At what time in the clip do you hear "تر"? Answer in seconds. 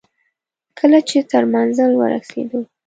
1.31-1.43